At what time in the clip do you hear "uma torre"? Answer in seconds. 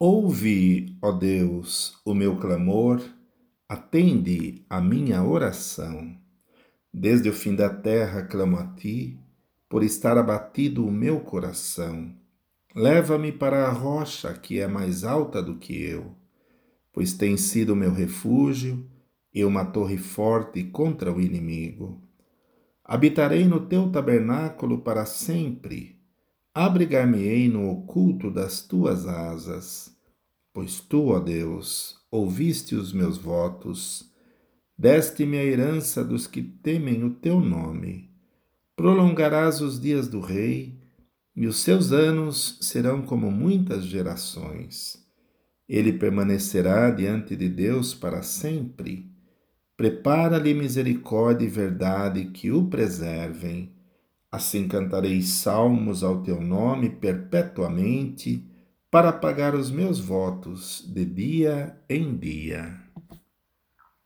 19.44-19.98